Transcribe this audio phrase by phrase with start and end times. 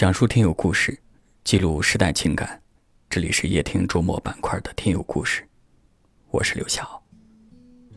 [0.00, 0.98] 讲述听友故事，
[1.44, 2.58] 记录时代情感。
[3.10, 5.46] 这里是夜听周末板块的听友故事，
[6.30, 7.02] 我是刘晓。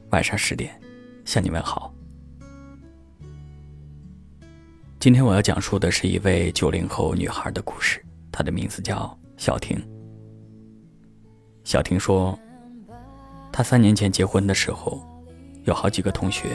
[0.10, 0.78] 晚上十点，
[1.24, 1.94] 向你问好。
[5.00, 9.82] 今天我要讲述的是一位九零后女孩的故事，她的名字叫小婷。
[11.64, 12.38] 小婷说，
[13.50, 15.02] 她三年前结婚的时候，
[15.64, 16.50] 有好几个同学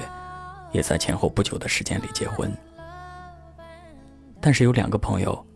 [0.73, 2.55] 也在前后不久的时间里结婚。
[4.49, 5.47] 但是有两个朋友，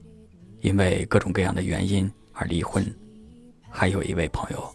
[0.61, 2.85] 因为各种各样的原因而离婚，
[3.71, 4.71] 还有一位朋友，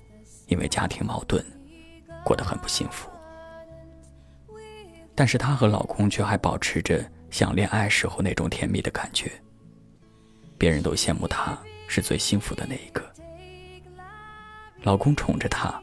[0.47, 1.45] 因为家庭矛盾，
[2.25, 3.07] 过得很不幸福。
[5.13, 9.31] 但是她和老公却还保持着像恋爱时候那种甜蜜的感觉。
[10.57, 11.55] 别人都羡慕她
[11.87, 13.03] 是最幸福的那一个。
[14.81, 15.79] 老公宠着她，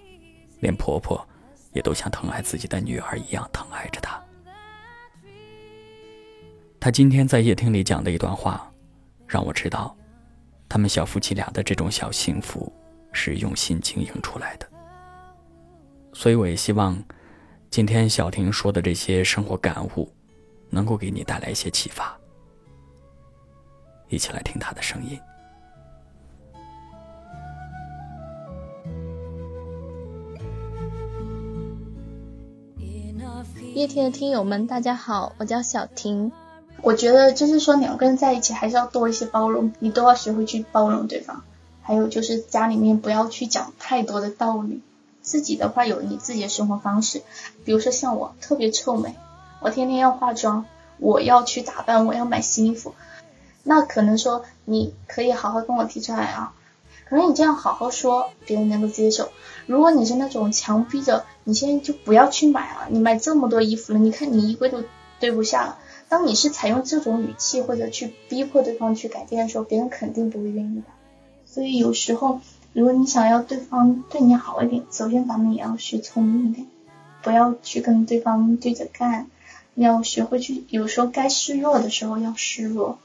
[0.58, 1.24] 连婆婆
[1.72, 4.20] 也都像疼爱自己的女儿一样疼爱着她。
[6.84, 8.70] 他今天在夜听里讲的一段话，
[9.26, 9.96] 让我知道，
[10.68, 12.70] 他们小夫妻俩的这种小幸福
[13.10, 14.68] 是用心经营出来的。
[16.12, 17.02] 所以我也希望，
[17.70, 20.06] 今天小婷说的这些生活感悟，
[20.68, 22.14] 能够给你带来一些启发。
[24.10, 25.18] 一起来听她的声音。
[33.74, 36.30] 夜听的听友们，大家好，我叫小婷。
[36.84, 41.42] 我觉得就是说两个人在一起还是要多一些包容，你都要学会去包容对方。
[41.80, 44.82] 还有就是家里面不要去讲太多的道理，
[45.22, 47.22] 自己的话有你自己的生活方式。
[47.64, 49.16] 比如说像我特别臭美，
[49.60, 50.66] 我天天要化妆，
[50.98, 52.94] 我要去打扮，我要买新衣服。
[53.62, 56.52] 那可能说你可以好好跟我提出来啊，
[57.08, 59.30] 可能你这样好好说，别人能够接受。
[59.66, 64.84] 如果你是那种强逼着，你现在就不要去买了，你买这么多衣服了，你看你衣柜都
[65.18, 65.78] 堆不下了。
[66.14, 70.84] 当你是采用这种语气或者去逼迫对方去改变的时候，别人肯定不会愿意的。
[71.44, 72.40] 所以有时候，
[72.72, 76.68] 如果你想要对方对你好一点，首先咱们也要学聪明一点，
[77.20, 79.26] 不要去跟对方对着干，
[79.74, 82.96] 要学会去有时候该示弱的时候要示弱，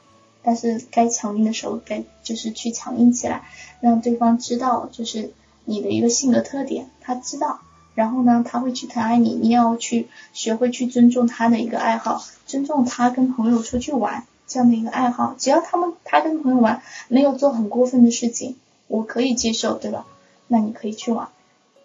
[0.44, 3.48] 但是该强硬的时候该就是去强硬起来，
[3.82, 5.32] 让对方知道就是
[5.66, 7.62] 你的一个性格特点，他知道。
[8.00, 15.36] 然后呢，他会去疼爱你，你要去学会去尊重他的一个爱好，尊重他跟朋友出去玩这样的一个爱好。
[15.38, 18.56] 只要他们他跟朋友玩没有做很过分的事情，
[18.88, 20.06] 我可以接受，对吧？
[20.48, 21.28] 那你可以去玩，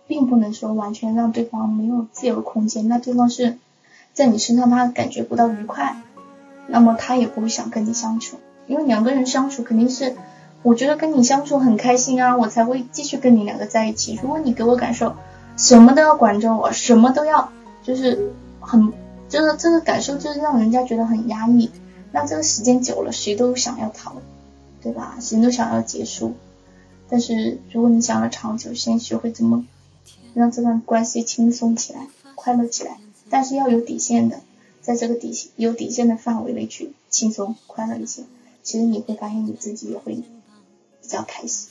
[0.07, 2.87] 并不能说完全让对方没有自由空间。
[2.87, 3.59] 那对方是
[4.13, 5.97] 在你身上他感觉不到愉快，
[6.69, 8.39] 那么他也不会想跟你相处。
[8.69, 10.15] 因为两个人相处肯定是，
[10.63, 14.17] 我觉得跟你相处很开心啊，我才会继续跟你两个在一起。
[14.23, 15.17] 如果你给我感受。
[15.57, 18.93] 什么都要管着我，什么都要，就是很，
[19.29, 21.71] 就是这个感受，就是让人家觉得很压抑。
[22.13, 24.17] 那这个时间久了，谁都想要逃，
[24.83, 25.17] 对吧？
[25.21, 26.35] 谁都想要结束。
[27.09, 29.65] 但是如果你想要长久，先学会怎么
[30.33, 32.99] 让这段关系轻松起来、快乐起来。
[33.31, 34.41] 但是要有底线的，
[34.81, 38.25] 在这个底线有底线的范围内去轻松快乐一些。
[38.63, 40.25] 其实你会发现你自己也会比
[41.03, 41.71] 较开心。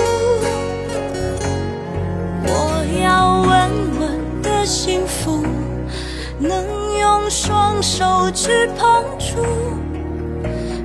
[8.33, 9.41] 去碰触，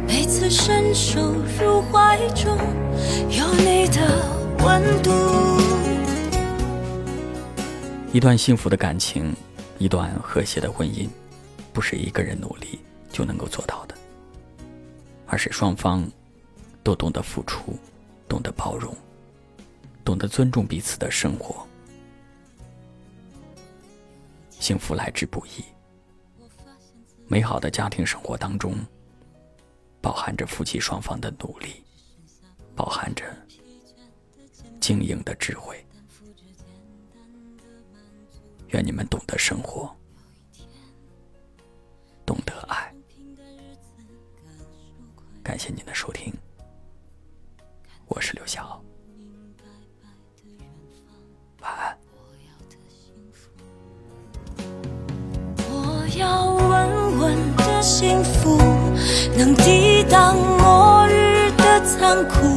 [0.06, 1.20] 每次伸手
[1.60, 2.58] 入怀中
[3.30, 4.00] 有你的
[4.64, 5.10] 温度。
[8.12, 9.32] 一段幸福的感情，
[9.78, 11.08] 一段和谐的婚姻，
[11.72, 12.80] 不是一个人努力
[13.12, 13.94] 就能够做到的，
[15.26, 16.04] 而是双方
[16.82, 17.78] 都懂得付出，
[18.28, 18.92] 懂得包容，
[20.04, 21.64] 懂得尊重彼此的生活。
[24.58, 25.62] 幸福来之不易，
[27.28, 28.74] 美好的家庭生活当中，
[30.00, 31.84] 包含着夫妻双方的努力，
[32.74, 33.24] 包含着
[34.80, 35.84] 经营的智慧。
[38.68, 39.94] 愿你们懂得生活，
[42.24, 42.94] 懂得爱。
[45.42, 46.32] 感谢您的收听，
[48.06, 48.80] 我是刘晓。
[51.60, 51.98] 晚安。
[55.68, 56.55] 我要
[57.56, 58.58] 的幸福。
[59.36, 62.56] 能抵挡末日的残酷，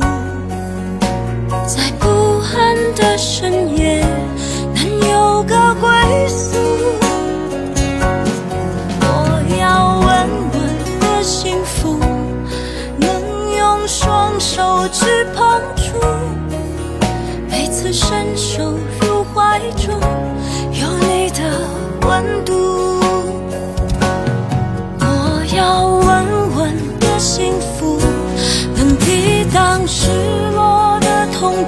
[1.68, 3.98] 在不安的深夜，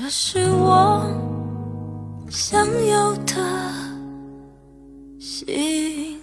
[0.00, 1.02] 这是我
[2.30, 3.34] 想要的
[5.18, 6.17] 幸